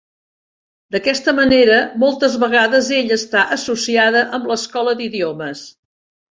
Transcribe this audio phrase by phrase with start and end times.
[0.95, 5.67] D"aquesta manera, moltes vegades ella està associada amb l"Escola d"idiomes.